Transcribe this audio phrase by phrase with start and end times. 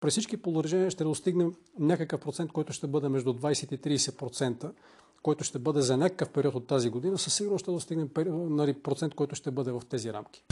[0.00, 4.70] При всички положения ще достигнем някакъв процент, който ще бъде между 20 и 30%,
[5.22, 7.18] който ще бъде за някакъв период от тази година.
[7.18, 10.42] Със сигурност ще достигнем нали, процент, който ще бъде в тези рамки.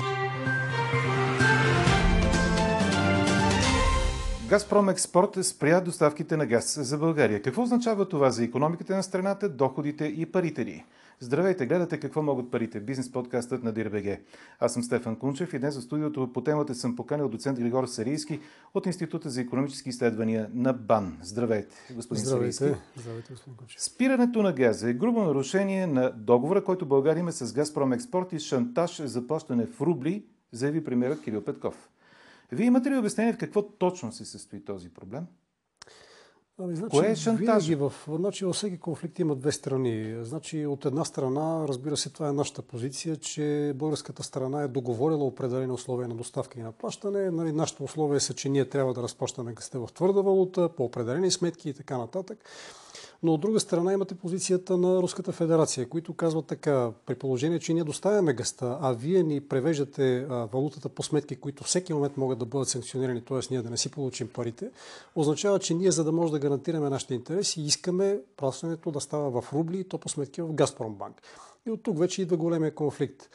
[4.48, 7.42] Газпром Експорт спря доставките на газ за България.
[7.42, 10.84] Какво означава това за економиката на страната, доходите и парите ни?
[11.20, 12.80] Здравейте, гледате какво могат парите.
[12.80, 14.22] Бизнес подкастът на Дирбеге.
[14.60, 18.40] Аз съм Стефан Кунчев и днес в студиото по темата съм поканил доцент Григор Сарийски
[18.74, 21.18] от Института за економически изследвания на БАН.
[21.22, 22.52] Здравейте, господин Здравейте.
[22.52, 22.80] Сарийски.
[22.96, 23.82] Здравейте, господин Кунчев.
[23.82, 28.38] Спирането на газа е грубо нарушение на договора, който България има с Газпром Експорт и
[28.38, 31.90] шантаж за плащане в рубли, заяви премьерът Кирил Петков.
[32.52, 35.26] Вие имате ли обяснение в какво точно се състои този проблем?
[36.60, 37.68] Ами, значи, Кое е шантаж?
[37.68, 40.24] В, значи, във всеки конфликт има две страни.
[40.24, 45.24] Значи, от една страна, разбира се, това е нашата позиция, че българската страна е договорила
[45.24, 47.30] определени условия на доставка и на плащане.
[47.30, 51.30] Нали, нашите условия са, че ние трябва да разплащаме гъста в твърда валута, по определени
[51.30, 52.38] сметки и така нататък.
[53.22, 57.74] Но от друга страна имате позицията на Руската федерация, които казват така, при положение, че
[57.74, 62.44] ние доставяме гъста, а вие ни превеждате валутата по сметки, които всеки момент могат да
[62.44, 63.38] бъдат санкционирани, т.е.
[63.50, 64.70] ние да не си получим парите,
[65.14, 69.52] означава, че ние, за да може да гарантираме нашите интереси, искаме плащането да става в
[69.52, 71.22] рубли и то по сметки в Газпромбанк.
[71.66, 73.30] И от тук вече идва големия конфликт.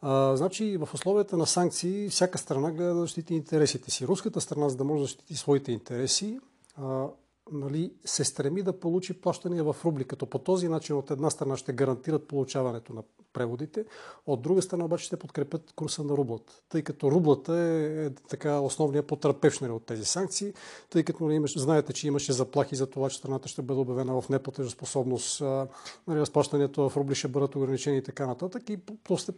[0.00, 4.06] А, значи в условията на санкции всяка страна гледа да защити интересите си.
[4.06, 6.38] Руската страна, за да може да защити своите интереси,
[6.76, 7.06] а,
[7.52, 11.56] нали, се стреми да получи плащания в рубли, като по този начин от една страна
[11.56, 13.02] ще гарантират получаването на
[13.34, 13.84] преводите,
[14.26, 18.60] от друга страна обаче ще подкрепят курса на рублата, тъй като рублата е, е така
[18.60, 20.52] основният потърпевш нали, от тези санкции,
[20.90, 24.20] тъй като нали, имаш, знаете, че имаше заплахи за това, че страната ще бъде обявена
[24.20, 28.78] в неплатежоспособност, нали, разплащането в рубли ще бъдат ограничени и така нататък и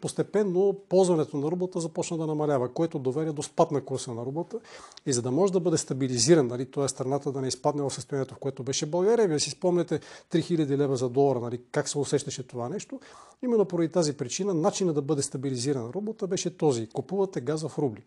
[0.00, 4.58] постепенно ползването на рублата започна да намалява, което доведе до спад на курса на рублата
[5.06, 6.88] и за да може да бъде стабилизиран, нали, т.е.
[6.88, 9.28] страната да не изпадне в състоянието, в което беше България.
[9.28, 10.00] Вие си спомняте
[10.32, 13.00] 3000 лева за долара, нали, как се усещаше това нещо.
[13.42, 16.86] Именно поради тази причина начина да бъде стабилизирана рублата беше този.
[16.86, 18.02] Купувате газ в рубли.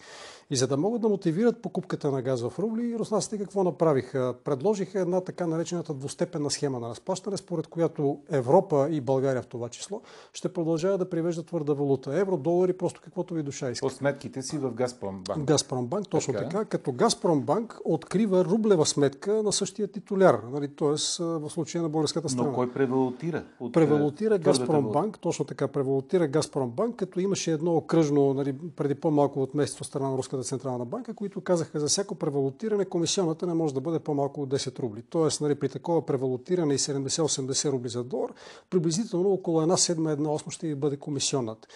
[0.49, 4.35] И за да могат да мотивират покупката на газ в рубли, руснаците какво направиха?
[4.43, 9.69] Предложиха една така наречената двустепенна схема на разплащане, според която Европа и България в това
[9.69, 10.01] число
[10.33, 12.19] ще продължават да привеждат твърда валута.
[12.19, 13.87] Евро, долари, просто каквото ви душа иска.
[13.87, 15.47] По сметките си в Газпромбанк.
[15.47, 16.49] Газпромбанк, точно така.
[16.49, 16.65] така.
[16.65, 21.23] Като Газпромбанк открива рублева сметка на същия титуляр, нали, т.е.
[21.23, 22.49] в случая на българската страна.
[22.49, 23.43] Но кой превалутира?
[23.59, 29.53] От превалутира Газпромбанк, точно така превалутира Газпромбанк, като имаше едно окръжно, нали, преди по-малко от
[29.53, 33.73] месец от страна на Руската централна банка, които казаха за всяко превалутиране комисионата не може
[33.73, 35.03] да бъде по-малко от 10 рубли.
[35.09, 38.33] Тоест, нали, при такова превалутиране и 70-80 рубли за долар,
[38.69, 41.67] приблизително около една седма, една осма ще ви бъде комисионната.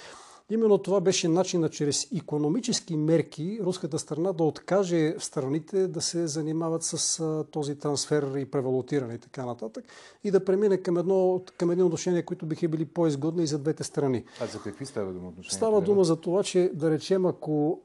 [0.54, 6.84] Именно това беше начина чрез економически мерки руската страна да откаже страните да се занимават
[6.84, 9.86] с този трансфер и превалутиране и така нататък
[10.24, 13.84] и да премине към, едно, към едни отношения, които биха били по-изгодни и за двете
[13.84, 14.24] страни.
[14.42, 15.56] А за какви става дума отношения?
[15.58, 17.82] Става дума за това, че да речем, ако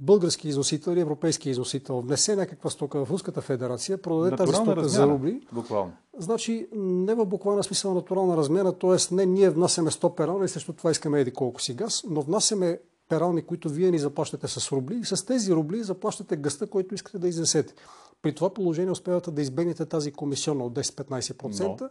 [0.00, 4.88] български износител или европейски износител внесе някаква стока в Руската федерация, продаде тази стока размяна,
[4.88, 5.92] за рубли, буквално.
[6.18, 9.14] значи не в буквална смисъл натурална размяна, т.е.
[9.14, 12.78] не ние внасяме 100 перални и срещу това искаме еди колко си газ, но внасяме
[13.08, 17.18] перални, които вие ни заплащате с рубли и с тези рубли заплащате гъста, който искате
[17.18, 17.74] да изнесете.
[18.22, 21.80] При това положение успявате да избегнете тази комисионна от 10-15%.
[21.80, 21.88] Но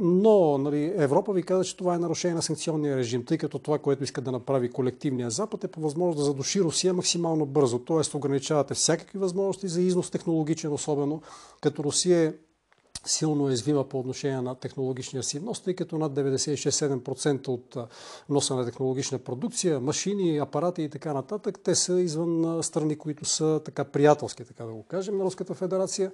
[0.00, 3.78] но нали, Европа ви каза, че това е нарушение на санкционния режим, тъй като това,
[3.78, 7.78] което иска да направи колективния Запад е по възможност да задуши Русия максимално бързо.
[7.78, 11.22] Тоест ограничавате всякакви възможности за износ технологичен, особено
[11.60, 12.32] като Русия е
[13.06, 17.76] силно уязвима по отношение на технологичния си внос, тъй като над 96-7% от
[18.28, 23.60] носа на технологична продукция, машини, апарати и така нататък, те са извън страни, които са
[23.64, 26.12] така приятелски, така да го кажем, на Руската федерация.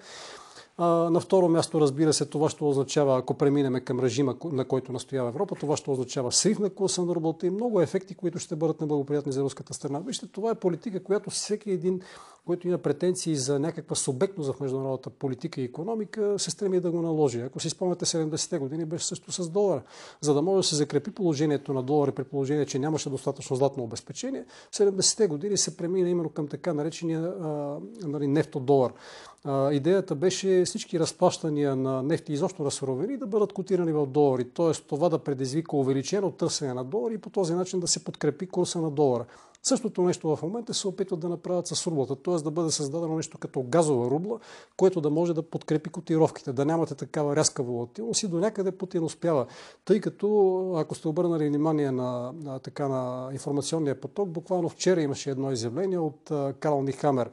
[0.78, 5.28] На второ място, разбира се, това ще означава, ако преминеме към режима, на който настоява
[5.28, 8.80] Европа, това ще означава срив на курса на работа и много ефекти, които ще бъдат
[8.80, 10.00] неблагоприятни за руската страна.
[10.00, 12.00] Вижте, това е политика, която всеки един,
[12.46, 17.02] който има претенции за някаква субектност в международната политика и економика, се стреми да го
[17.02, 17.40] наложи.
[17.40, 19.82] Ако си спомняте 70-те години, беше също с долара.
[20.20, 23.82] За да може да се закрепи положението на долара при положение, че нямаше достатъчно златно
[23.82, 27.34] обезпечение, в 70-те години се премина именно към така наречения
[28.02, 28.92] нали, нефтодолар
[29.72, 34.44] идеята беше всички разплащания на нефти и изобщо на суровини да бъдат котирани в долари.
[34.44, 34.72] Т.е.
[34.72, 38.80] това да предизвика увеличено търсене на долари и по този начин да се подкрепи курса
[38.80, 39.24] на долара.
[39.62, 42.34] Същото нещо в момента се опитват да направят с рублата, т.е.
[42.34, 44.38] да бъде създадено нещо като газова рубла,
[44.76, 49.04] което да може да подкрепи котировките, да нямате такава рязка волатилност и до някъде Путин
[49.04, 49.46] успява.
[49.84, 55.30] Тъй като, ако сте обърнали внимание на, на, така, на информационния поток, буквално вчера имаше
[55.30, 56.30] едно изявление от
[56.60, 57.30] Карл Нихамер,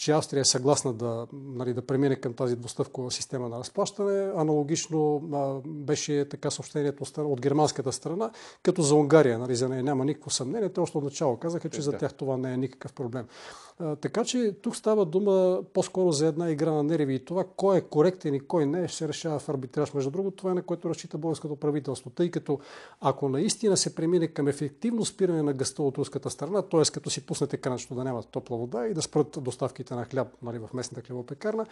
[0.00, 4.32] че Австрия е съгласна да, нали, да премине към тази двустъвкова система на разплащане.
[4.36, 8.30] Аналогично а, беше така съобщението от германската страна,
[8.62, 10.68] като за Унгария, нали, за нея няма никакво съмнение.
[10.68, 13.26] Те още от начало казаха, че за тях това не е никакъв проблем.
[13.78, 17.78] А, така че тук става дума по-скоро за една игра на нерви и това кой
[17.78, 19.94] е коректен и кой не ще решава в арбитраж.
[19.94, 22.58] Между другото, това е на което разчита българското правителство, тъй като
[23.00, 26.82] ако наистина се премине към ефективно спиране на гъста от руската страна, т.е.
[26.92, 30.58] като си пуснете кранчето да няма топла вода и да спрат доставките на хляб нали,
[30.58, 31.66] в местната хлебопекарна,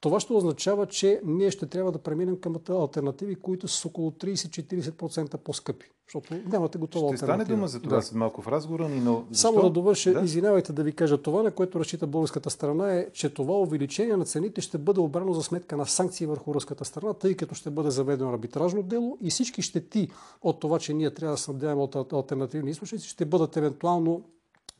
[0.00, 4.10] това ще означава, че ние ще трябва да преминем към альтернативи, които са с около
[4.10, 5.86] 30-40% по-скъпи.
[6.06, 7.44] Защото нямате готова ще альтернатива.
[7.44, 8.02] Ще стане дума за това да.
[8.02, 9.48] след малко в разговора ни, но защо?
[9.48, 10.20] Само да довърша, да?
[10.20, 14.24] извинявайте да ви кажа това, на което разчита българската страна е, че това увеличение на
[14.24, 17.90] цените ще бъде обрано за сметка на санкции върху руската страна, тъй като ще бъде
[17.90, 20.08] заведено арбитражно дело и всички щети
[20.42, 24.24] от това, че ние трябва да снабдяваме от альтернативни източници, ще бъдат евентуално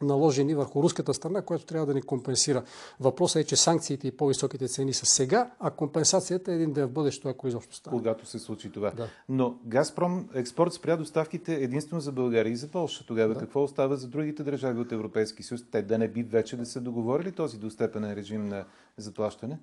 [0.02, 2.62] наложени върху руската страна, която трябва да ни компенсира.
[3.00, 6.91] Въпросът е, че санкциите и по-високите цени са сега, а компенсацията е един ден в
[6.91, 7.97] бъдещето, ако изобщо стане.
[7.97, 8.91] Когато се случи това.
[8.91, 9.08] Да.
[9.29, 13.06] Но Газпром експорт спря доставките единствено за България и за Польша.
[13.06, 13.41] Тогава да.
[13.41, 15.64] какво остава за другите държави от Европейски съюз?
[15.70, 18.64] Те да не би вече да са договорили този достепенен режим на
[18.96, 19.58] заплащане?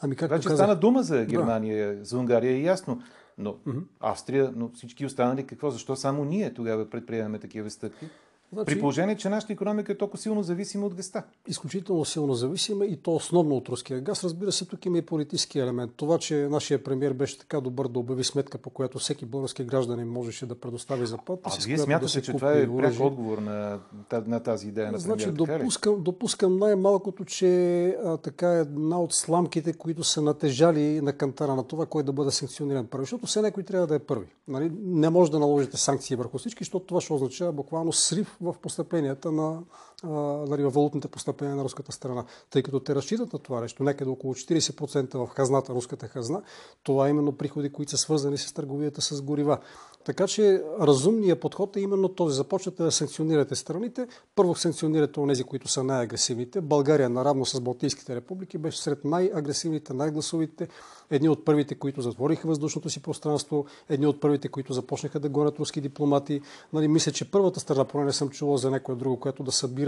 [0.00, 0.58] Ами как вече казах...
[0.58, 2.04] стана дума за Германия, да.
[2.04, 3.02] за Унгария е ясно.
[3.38, 3.82] Но mm-hmm.
[4.00, 5.70] Австрия, но всички останали какво?
[5.70, 8.08] Защо само ние тогава предприемаме такива стъпки?
[8.52, 11.22] Значи, При положение, че нашата економика е толкова силно зависима от гъста.
[11.48, 14.24] Изключително силно зависима и то основно от руския газ.
[14.24, 15.92] Разбира се, тук има и политически елемент.
[15.96, 20.08] Това, че нашия премьер беше така добър да обяви сметка, по която всеки български гражданин
[20.08, 21.50] можеше да предостави заплата.
[21.52, 23.78] А вие смятате, да че това е пряк отговор на,
[24.26, 29.72] на тази идея на Значи, допускам, допускам най-малкото, че а, така е една от сламките,
[29.72, 33.02] които са натежали на кантара на това, кой да бъде санкциониран първи.
[33.02, 34.26] Защото все някой трябва да е първи.
[34.48, 34.72] Нали?
[34.84, 39.32] Не може да наложите санкции върху всички, защото това ще означава буквално срив в постъпленията
[39.32, 39.62] на
[40.04, 42.24] нали, валутните постъпления на руската страна.
[42.50, 46.42] Тъй като те разчитат на това нещо, някъде около 40% в хазната, руската хазна,
[46.82, 49.58] това е именно приходи, които са свързани с търговията с горива.
[50.06, 52.36] Така че разумният подход е именно този.
[52.36, 54.06] Започвате да санкционирате страните.
[54.34, 56.60] Първо санкционирате онези, които са най-агресивните.
[56.60, 60.68] България, наравно с Балтийските републики, беше сред най-агресивните, най-гласовите.
[61.10, 65.58] Едни от първите, които затвориха въздушното си пространство, едни от първите, които започнаха да гонят
[65.58, 66.40] руски дипломати.
[66.72, 69.85] Нали, мисля, че първата страна, поне не съм чувал за някоя друго, което да събира,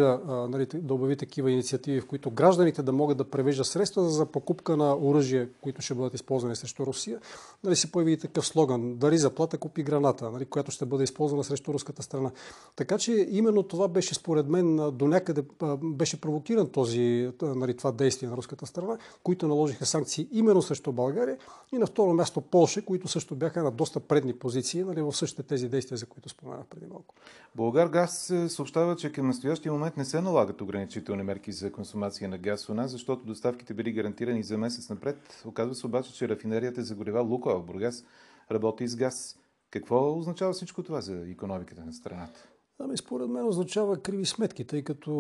[0.49, 4.77] нали, да обяви такива инициативи, в които гражданите да могат да превеждат средства за покупка
[4.77, 7.21] на оръжие, които ще бъдат използвани срещу Русия.
[7.65, 8.95] Нали, се появи такъв слоган.
[8.97, 12.31] Дари заплата, купи граната, нали, която ще бъде използвана срещу руската страна.
[12.77, 15.45] Така че именно това беше според мен до някъде
[15.83, 21.37] беше провокиран този, нали, това действие на руската страна, които наложиха санкции именно срещу България
[21.73, 25.43] и на второ място Полша, които също бяха на доста предни позиции нали, в същите
[25.43, 27.15] тези действия, за които споменах преди малко.
[27.55, 32.39] Българ Газ съобщава, че към настоящия момент не се налагат ограничителни мерки за консумация на
[32.39, 35.43] газ у нас, защото доставките били гарантирани за месец напред.
[35.47, 38.05] Оказва се обаче, че рафинерията за горива Лука в Бургас
[38.51, 39.39] работи с газ.
[39.71, 42.49] Какво означава всичко това за економиката на страната?
[42.81, 45.11] Ами, според мен означава криви сметки, тъй като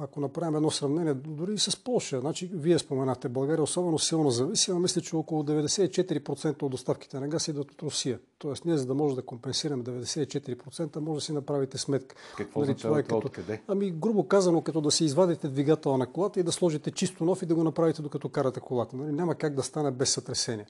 [0.00, 4.80] ако направим едно сравнение, дори и с Польша, значи вие споменахте, България особено силно зависима,
[4.80, 8.18] мисля, че около 94% от доставките на газ идват от Русия.
[8.38, 12.16] Тоест ние, за да може да компенсираме 94%, може да си направите сметка.
[12.36, 13.16] Какво нали, това е като...
[13.16, 13.62] откъде?
[13.68, 17.42] Ами, грубо казано, като да си извадите двигатела на колата и да сложите чисто нов
[17.42, 18.96] и да го направите докато карате колата.
[18.96, 20.66] Нали, няма как да стане без сътресение.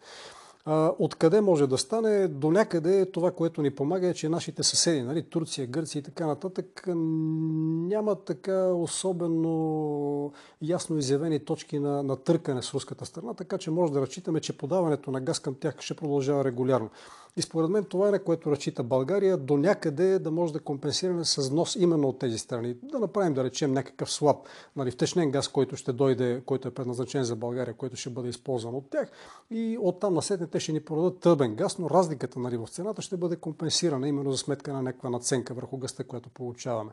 [0.99, 2.29] Откъде може да стане?
[2.29, 6.27] До някъде това, което ни помага е, че нашите съседи, нали, Турция, Гърция и така
[6.27, 13.71] нататък, няма така особено ясно изявени точки на, на търкане с руската страна, така че
[13.71, 16.91] може да разчитаме, че подаването на газ към тях ще продължава регулярно.
[17.37, 21.25] И според мен това е на което разчита България до някъде да може да компенсираме
[21.25, 22.77] с внос именно от тези страни.
[22.83, 24.37] Да направим, да речем, някакъв слаб
[24.77, 28.75] нали, втечнен газ, който ще дойде, който е предназначен за България, който ще бъде използван
[28.75, 29.11] от тях.
[29.51, 33.17] И оттам насетне те ще ни продадат тъбен газ, но разликата нали, в цената ще
[33.17, 36.91] бъде компенсирана именно за сметка на някаква наценка върху гъста, която получаваме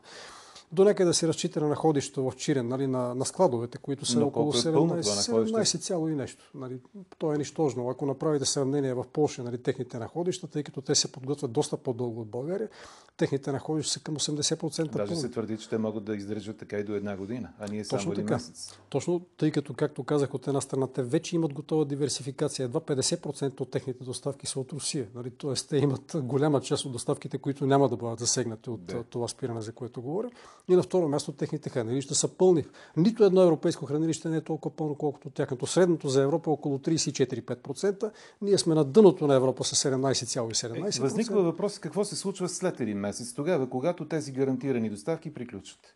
[0.72, 4.26] до да се разчита на находището в Чирен, нали, на, на складовете, които са Но
[4.26, 6.50] около 17, е цяло и нещо.
[6.54, 6.78] Нали,
[7.18, 7.88] то е нищожно.
[7.88, 12.20] Ако направите сравнение в Польша, нали, техните находища, тъй като те се подготвят доста по-дълго
[12.20, 12.68] от България,
[13.16, 14.84] техните находища са към 80%.
[14.84, 15.16] Даже пълни.
[15.16, 17.98] се твърди, че те могат да издържат така и до една година, а ние само
[17.98, 18.34] Точно така.
[18.34, 18.78] месец.
[18.88, 22.64] Точно, тъй като, както казах, от една страна те вече имат готова диверсификация.
[22.64, 25.08] Едва 50% от техните доставки са от Русия.
[25.14, 25.30] Нали?
[25.30, 29.02] Тоест, те имат голяма част от доставките, които няма да бъдат засегнати от да.
[29.02, 30.30] това спиране, за което говоря.
[30.68, 32.64] И на второ място техните хранилища са пълни.
[32.96, 35.66] Нито едно европейско хранилище не е толкова пълно, колкото тяхното.
[35.66, 38.10] Средното за Европа е около 34-5%.
[38.42, 40.98] Ние сме на дъното на Европа с 17,17%.
[40.98, 45.94] Е, възниква въпрос какво се случва след един месец, тогава, когато тези гарантирани доставки приключат.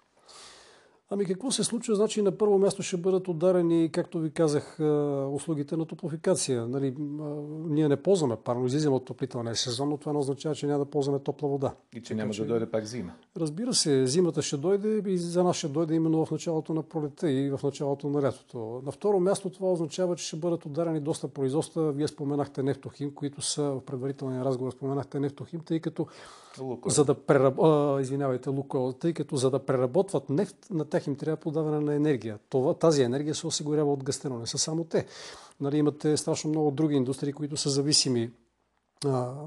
[1.11, 1.95] Ами какво се случва?
[1.95, 4.81] Значи на първо място ще бъдат ударени, както ви казах,
[5.33, 6.67] услугите на топлофикация.
[6.67, 6.95] Нали,
[7.69, 10.91] ние не ползваме парно, излизаме от топлителния сезон, но това не означава, че няма да
[10.91, 11.75] ползваме топла вода.
[11.95, 12.43] И че няма че...
[12.43, 13.13] да дойде пак зима.
[13.37, 17.31] Разбира се, зимата ще дойде и за нас ще дойде именно в началото на пролета
[17.31, 18.83] и в началото на лятото.
[18.85, 21.93] На второ място това означава, че ще бъдат ударени доста производства.
[21.93, 26.07] Вие споменахте нефтохим, които са в предварителния разговор споменахте нефтохим, тъй като
[26.61, 26.91] Лукойл.
[26.91, 27.59] за да прераб...
[27.59, 31.95] а, извинявайте, Лукойл, тъй като за да преработват нефт, на тях им трябва подаване на
[31.95, 32.39] енергия.
[32.49, 35.07] Това, тази енергия се осигурява от гъстено, не са само те.
[35.61, 38.31] Нали, имате страшно много други индустрии, които са зависими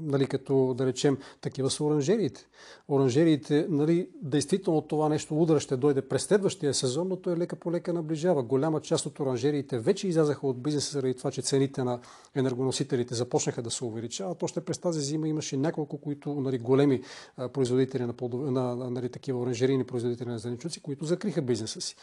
[0.02, 2.46] нали, като да речем такива са оранжериите.
[2.88, 7.72] Оранжериите, нали, действително това нещо удара ще дойде през следващия сезон, но той лека по
[7.72, 8.42] лека наближава.
[8.42, 12.00] Голяма част от оранжериите вече излязаха от бизнеса заради това, че цените на
[12.34, 14.42] енергоносителите започнаха да се увеличават.
[14.42, 17.02] Още през тази зима имаше няколко, които нали, големи
[17.52, 18.14] производители на,
[18.76, 21.96] на нали, такива оранжерийни производители на зеленчуци, които закриха бизнеса си.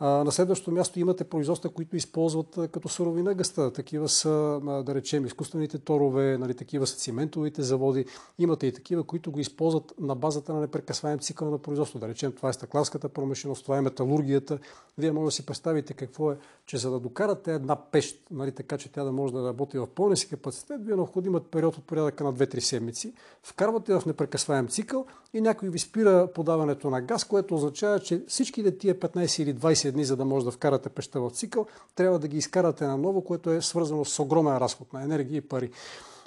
[0.00, 3.72] На следващото място имате производства, които използват като суровина гъста.
[3.72, 8.04] Такива са, да речем, изкуствените торове, нали, такива са циментовите заводи.
[8.38, 11.98] Имате и такива, които го използват на базата на непрекъсваем цикъл на производство.
[11.98, 14.58] Да речем, това е стъкларската промишленост, това е металургията.
[14.98, 16.36] Вие може да си представите какво е,
[16.66, 19.86] че за да докарате една пещ, нали, така че тя да може да работи в
[19.86, 23.12] пълния си капацитет, ви е необходим период от порядъка на 2-3 седмици.
[23.42, 28.78] Вкарвате в непрекъсваем цикъл и някой ви спира подаването на газ, което означава, че всичките
[28.78, 32.28] тия 15 или 20 дни, за да може да вкарате пеща в цикъл, трябва да
[32.28, 35.70] ги изкарате наново, което е свързано с огромен разход на енергия и пари.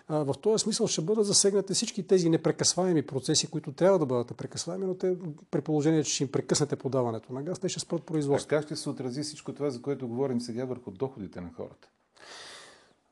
[0.09, 4.85] В този смисъл ще бъдат засегнати всички тези непрекъсваеми процеси, които трябва да бъдат непрекъсваеми,
[4.85, 5.17] но те
[5.51, 8.49] при положение, че ще им прекъснете подаването на газ, те ще спрат производството.
[8.49, 11.87] Как ще се отрази всичко това, за което говорим сега върху доходите на хората?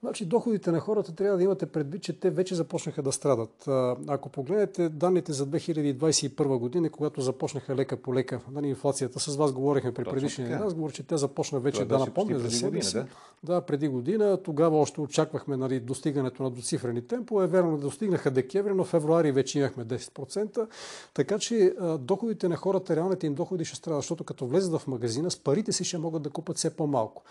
[0.04, 3.68] Значи доходите на хората трябва да имате предвид, че те вече започнаха да страдат.
[4.08, 9.52] Ако погледнете данните за 2021 година, когато започнаха лека по лека нали, инфлацията, с вас
[9.52, 12.94] говорихме при предишния разговор, че тя започна вече Това да напомня за себе си.
[12.94, 13.06] Да?
[13.44, 14.38] да, преди година.
[14.44, 17.48] Тогава още очаквахме нали, достигането на доцифрени темпове.
[17.48, 20.68] Верно, достигнаха декември, но в февруари вече имахме 10%.
[21.14, 25.32] Така че доходите на хората, реалните им доходи ще страдат, защото като влезат в магазина,
[25.32, 27.24] с парите си ще могат да купат все по-малко.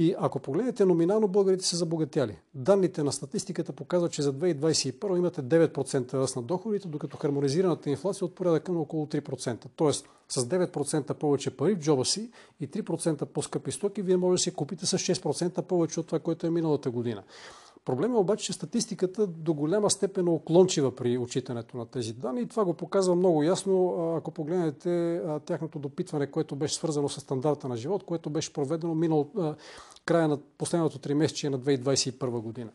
[0.00, 2.38] И ако погледнете номинално, българите са забогатяли.
[2.54, 8.24] Данните на статистиката показват, че за 2021 имате 9% ръст на доходите, докато хармонизираната инфлация
[8.24, 9.66] е от порядъка на около 3%.
[9.76, 14.38] Тоест с 9% повече пари в джоба си и 3% по-скъпи стоки, вие може да
[14.38, 17.22] си купите с 6% повече от това, което е миналата година.
[17.88, 22.40] Проблемът е обаче, че статистиката до голяма степен е оклончива при отчитането на тези данни
[22.40, 27.68] и това го показва много ясно, ако погледнете тяхното допитване, което беше свързано с стандарта
[27.68, 29.30] на живот, което беше проведено минал
[30.04, 32.70] края на последното три месече на 2021 година.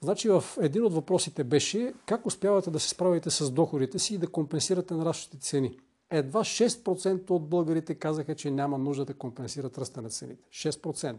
[0.00, 4.18] Значи в един от въпросите беше как успявате да се справите с доходите си и
[4.18, 5.78] да компенсирате нарастващите цени.
[6.10, 10.48] Едва 6% от българите казаха, че няма нужда да компенсират ръста на цените.
[10.50, 11.16] 6%.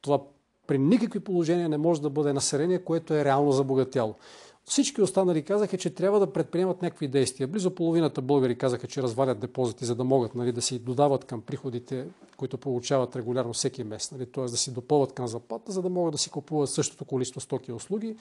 [0.00, 0.20] Това
[0.66, 4.14] при никакви положения не може да бъде население, което е реално забогатяло.
[4.68, 7.46] Всички останали казаха, че трябва да предприемат някакви действия.
[7.46, 11.40] Близо половината българи казаха, че развалят депозити, за да могат нали, да си додават към
[11.40, 12.06] приходите,
[12.36, 14.44] които получават регулярно всеки месец, нали, т.е.
[14.44, 17.74] да си допълват към заплата, за да могат да си купуват същото количество стоки и
[17.74, 18.16] услуги.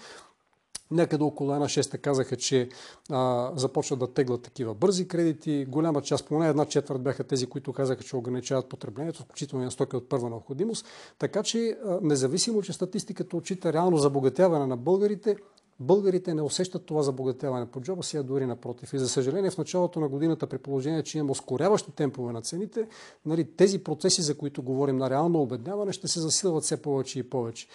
[0.91, 2.69] Някъде около една шеста казаха, че
[3.09, 5.65] а, започват да теглят такива бързи кредити.
[5.65, 9.95] Голяма част, поне една четвърт бяха тези, които казаха, че ограничават потреблението, включително на стоки
[9.95, 10.85] от първа необходимост.
[11.19, 15.35] Така че, а, независимо, че статистиката отчита реално забогатяване на българите,
[15.79, 18.93] българите не усещат това забогатяване по джоба си, а дори напротив.
[18.93, 22.87] И за съжаление в началото на годината, при положение, че имаме ускоряващи темпове на цените,
[23.25, 27.29] нали, тези процеси, за които говорим на реално обедняване, ще се засилват все повече и
[27.29, 27.67] повече.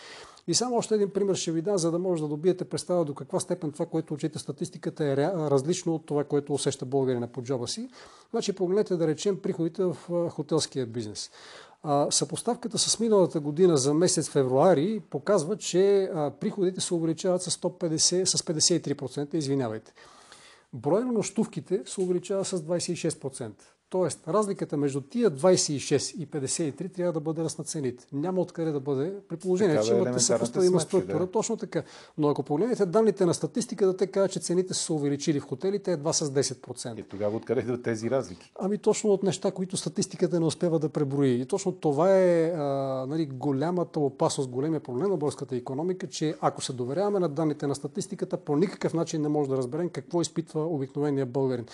[0.46, 3.14] И само още един пример ще ви дам, за да може да добиете представа до
[3.14, 7.68] каква степен това, което учите статистиката е различно от това, което усеща българина по джоба
[7.68, 7.88] си.
[8.30, 9.96] Значи погледнете да речем приходите в
[10.30, 11.30] хотелския бизнес.
[12.10, 18.42] съпоставката с миналата година за месец февруари показва, че приходите се увеличават с, 150, с
[18.42, 19.92] 53%, извинявайте.
[20.72, 23.52] Броя на нощувките се увеличава с 26%.
[23.90, 28.06] Тоест, разликата между тия 26 и 53 трябва да бъде на цените.
[28.12, 31.18] Няма откъде да бъде, при положение, Такава че е имате съпоставима структура.
[31.18, 31.30] Да.
[31.30, 31.82] Точно така.
[32.18, 35.92] Но ако погледнете данните на статистиката, те казват, че цените са се увеличили в хотелите
[35.92, 36.98] едва с 10%.
[36.98, 38.52] И тогава откъде идват тези разлики?
[38.60, 41.40] Ами точно от неща, които статистиката не успява да преброи.
[41.40, 42.62] И точно това е а,
[43.08, 47.74] нали, голямата опасност, големия проблем на българската економика, че ако се доверяваме на данните на
[47.74, 51.66] статистиката, по никакъв начин не може да разберем какво изпитва обикновения българин.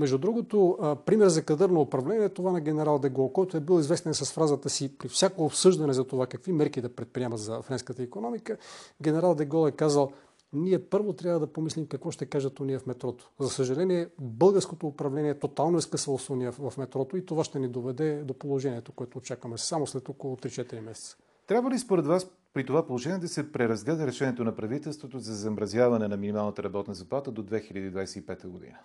[0.00, 4.14] Между другото, пример за кадърно управление е това на генерал Дегол, който е бил известен
[4.14, 8.56] с фразата си при всяко обсъждане за това какви мерки да предприема за френската економика.
[9.02, 10.10] Генерал Дегол е казал,
[10.52, 13.30] ние първо трябва да помислим какво ще кажат уния в метрото.
[13.40, 17.68] За съжаление, българското управление тотално е скъсало с уния в метрото и това ще ни
[17.68, 21.16] доведе до положението, което очакваме само след около 3-4 месеца.
[21.46, 26.08] Трябва ли според вас при това положение да се преразгледа решението на правителството за замразяване
[26.08, 28.78] на минималната работна заплата до 2025 година?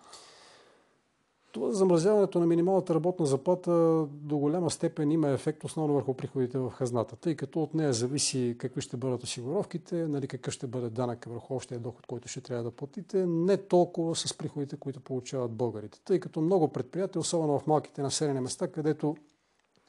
[1.56, 3.72] Това замразяването на минималната работна заплата
[4.12, 8.56] до голяма степен има ефект основно върху приходите в хазната, тъй като от нея зависи
[8.58, 12.64] какви ще бъдат осигуровките, нали, какъв ще бъде данък върху общия доход, който ще трябва
[12.64, 16.00] да платите, не толкова с приходите, които получават българите.
[16.06, 19.16] Тъй като много предприятия, особено в малките населени места, където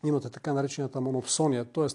[0.07, 1.87] имате така наречената монопсония, т.е.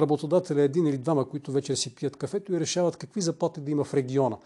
[0.00, 3.70] работодателя е един или двама, които вече си пият кафето и решават какви заплати да
[3.70, 4.36] има в региона.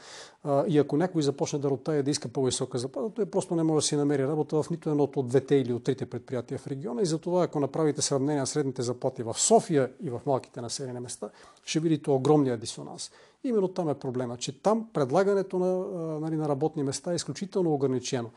[0.67, 3.89] И ако някой започне да ротая да иска по-висока заплата, той просто не може да
[3.89, 7.03] си намери работа в нито едното от двете или от трите предприятия в региона.
[7.03, 11.31] И затова, ако направите сравнение на средните заплати в София и в малките населени места,
[11.65, 13.11] ще видите огромния дисонанс.
[13.45, 15.77] Именно там е проблема, че там предлагането на,
[16.21, 18.31] нали, на работни места е изключително ограничено.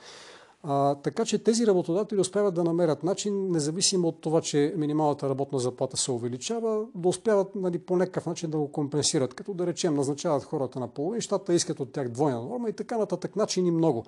[0.63, 5.59] А, така че тези работодатели успяват да намерят начин, независимо от това, че минималната работна
[5.59, 9.93] заплата се увеличава, да успяват нали, по някакъв начин да го компенсират, като да речем
[9.93, 13.35] назначават хората на половин, щата искат от тях двойна норма и така нататък.
[13.35, 14.05] Начини много.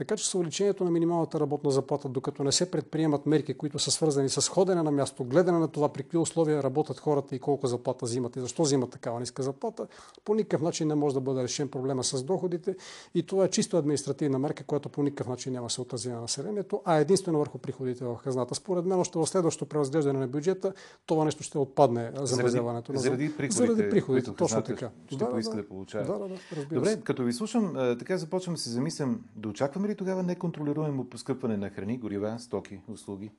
[0.00, 3.90] Така че с увеличението на минималната работна заплата, докато не се предприемат мерки, които са
[3.90, 7.66] свързани с ходене на място, гледане на това при какви условия работят хората и колко
[7.66, 9.86] заплата взимат и защо взимат такава ниска заплата,
[10.24, 12.76] по никакъв начин не може да бъде решен проблема с доходите
[13.14, 16.82] и това е чисто административна мерка, която по никакъв начин няма се отрази на населението,
[16.84, 18.54] а единствено върху приходите в хазната.
[18.54, 20.72] Според мен, още в следващото преразглеждане на бюджета,
[21.06, 22.92] това нещо ще отпадне замразяването.
[22.92, 24.90] Заради, заради приходите, заради приходите точно така.
[25.06, 26.04] Ще да, поиска да, да получава.
[26.04, 27.00] Да, да, да, Добре, се.
[27.00, 31.70] като ви слушам, така започвам да се замислям, да очакваме ли тогава неконтролируемо поскъпване на
[31.70, 33.30] храни, горива, стоки, услуги?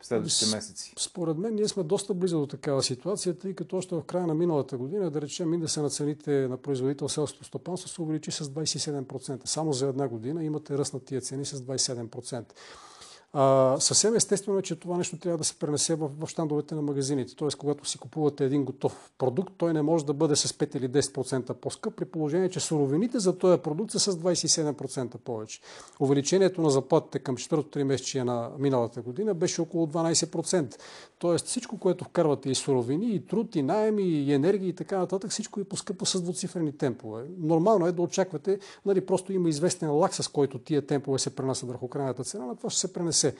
[0.00, 0.94] В следващите месеци?
[0.98, 4.34] Според мен ние сме доста близо до такава ситуация, тъй като още в края на
[4.34, 9.46] миналата година, да речем, индекса на цените на производител селското стопанство се увеличи с 27%.
[9.46, 12.44] Само за една година имате ръст на тия цени с 27%.
[13.40, 16.82] А, съвсем естествено е, че това нещо трябва да се пренесе в, в щандовете на
[16.82, 17.36] магазините.
[17.36, 20.88] Тоест, когато си купувате един готов продукт, той не може да бъде с 5 или
[20.88, 25.60] 10% по-скъп, при положение, че суровините за този продукт са с 27% повече.
[26.00, 30.74] Увеличението на заплатите към 4-3 месечия на миналата година беше около 12%.
[31.18, 35.30] Тоест, всичко, което вкарвате и суровини, и труд, и найеми, и енергия и така нататък,
[35.30, 37.24] всичко е поскъпо с двуцифрени темпове.
[37.38, 41.68] Нормално е да очаквате, нали, просто има известен лак, с който тия темпове се пренасят
[41.68, 43.34] върху крайната цена, но това ще се пренесе се.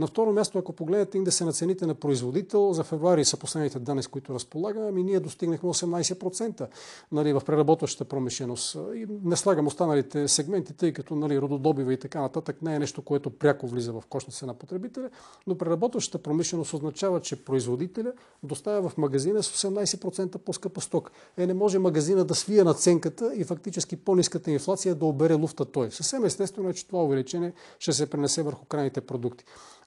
[0.00, 4.02] На второ място, ако погледнете индекса на цените на производител, за февруари са последните данни,
[4.02, 6.66] с които разполагаме, ами ние достигнахме 18%
[7.12, 8.76] нали, в преработващата промишленост.
[8.94, 13.02] И не слагам останалите сегменти, тъй като нали, рододобива и така нататък не е нещо,
[13.02, 15.10] което пряко влиза в кошница на потребителя,
[15.46, 21.10] но преработващата промишленост означава, че производителя доставя в магазина с 18% по-скъпа сток.
[21.36, 25.90] Е, не може магазина да свие наценката и фактически по-ниската инфлация да обере луфта той.
[25.90, 29.19] Съвсем естествено е, че това увеличение ще се пренесе върху крайните продукти.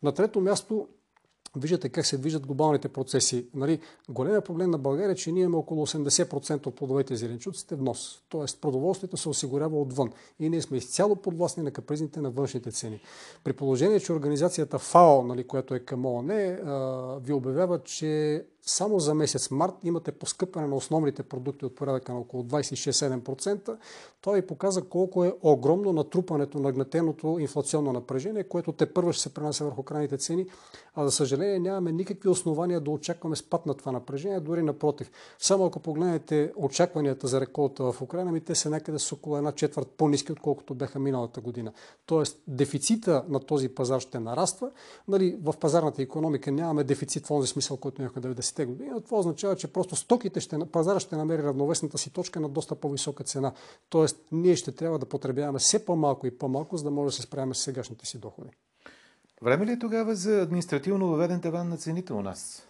[0.04, 0.88] На трето място,
[1.56, 3.48] виждате как се движат глобалните процеси.
[3.54, 7.76] Нали, големия проблем на България е, че ние имаме около 80% от плодовете и зеленчуците
[7.76, 8.22] внос.
[8.30, 10.12] Тоест продоволствието се осигурява отвън.
[10.40, 13.02] И ние сме изцяло подвластни на капризните на външните цени.
[13.44, 16.58] При положение, че организацията ФАО, нали, която е към ООН,
[17.22, 22.20] ви обявява, че само за месец март имате поскъпване на основните продукти от порядъка на
[22.20, 23.78] около 26-7%.
[24.22, 29.22] Това ви показа колко е огромно натрупането на гнетеното инфлационно напрежение, което те първо ще
[29.22, 30.46] се пренася върху крайните цени,
[30.96, 35.12] а за съжаление нямаме никакви основания да очакваме спад на това напрежение, дори напротив.
[35.40, 39.52] Само ако погледнете очакванията за реколта в Украина, ми те са някъде с около една
[39.52, 41.72] четвърт по-низки, отколкото бяха миналата година.
[42.06, 44.72] Тоест, дефицита на този пазар ще нараства.
[45.08, 49.18] Нали, в пазарната економика нямаме дефицит в този смисъл, който имахме 90 90-те години, това
[49.18, 53.52] означава, че просто стоките ще, пазара ще намери равновесната си точка на доста по-висока цена.
[53.90, 57.22] Тоест, ние ще трябва да потребяваме все по-малко и по-малко, за да може да се
[57.22, 58.50] справяме с сегашните си доходи.
[59.42, 62.68] Време ли е тогава за административно въведен таван на цените у нас?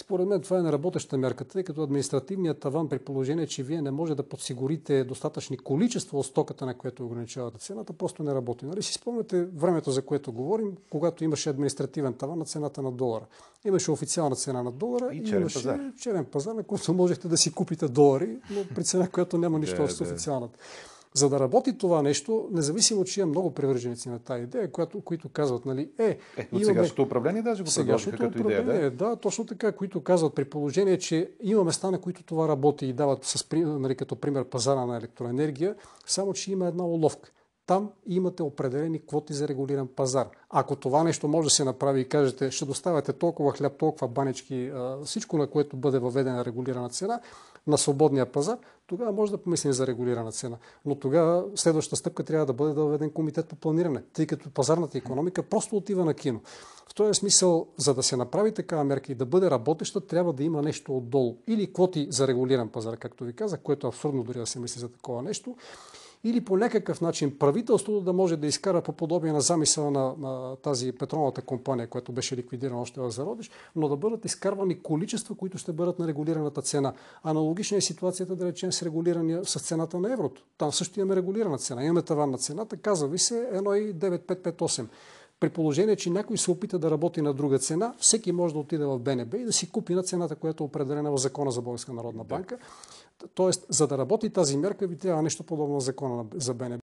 [0.00, 3.90] Според мен това е неработеща мярка, тъй като административният таван при положение, че вие не
[3.90, 8.66] може да подсигурите достатъчни количества от стоката, на което ограничавате цената, просто не работи.
[8.66, 13.24] Нали си спомняте времето, за което говорим, когато имаше административен таван на цената на долара.
[13.64, 15.80] Имаше официална цена на долара и, и черен имаше пазар.
[16.00, 19.82] черен пазар, на който можехте да си купите долари, но при цена, която няма нищо
[19.82, 20.58] общо с официалната.
[21.14, 25.28] За да работи това нещо, независимо, че има много привърженици на тази идея, която, които
[25.28, 26.18] казват, нали, е...
[26.36, 28.90] е от сегашното управление даже го предложиха като идея, да?
[28.90, 32.92] Да, точно така, които казват при положение, че има места, на които това работи и
[32.92, 35.74] дават с, нали, като пример пазара на електроенергия,
[36.06, 37.30] само че има една уловка
[37.70, 40.28] там имате определени квоти за регулиран пазар.
[40.48, 44.72] Ако това нещо може да се направи и кажете, ще доставяте толкова хляб, толкова банички,
[45.04, 47.20] всичко на което бъде въведена регулирана цена,
[47.66, 50.56] на свободния пазар, тогава може да помислим за регулирана цена.
[50.84, 54.98] Но тогава следващата стъпка трябва да бъде да въведен комитет по планиране, тъй като пазарната
[54.98, 56.40] економика просто отива на кино.
[56.90, 60.44] В този смисъл, за да се направи такава мерка и да бъде работеща, трябва да
[60.44, 61.36] има нещо отдолу.
[61.46, 64.80] Или квоти за регулиран пазар, както ви казах, което е абсурдно дори да се мисли
[64.80, 65.56] за такова нещо,
[66.24, 70.56] или по някакъв начин правителството да може да изкара по подобие на замисъла на, на
[70.56, 75.58] тази петролната компания, която беше ликвидирана още в зародиш, но да бъдат изкарвани количества, които
[75.58, 76.92] ще бъдат на регулираната цена.
[77.22, 80.42] Аналогична е ситуацията, да речем, с, регулирания, с цената на еврото.
[80.58, 81.84] Там също имаме регулирана цена.
[81.84, 84.86] Имаме таван на цената, казва ви се 1,9558.
[85.40, 88.84] При положение, че някой се опита да работи на друга цена, всеки може да отиде
[88.84, 91.92] в БНБ и да си купи на цената, която е определена в закона за Българска
[91.92, 92.58] народна банка.
[93.34, 96.78] Тоест, за да работи тази мерка, ви трябва нещо подобно на закона за БНБ.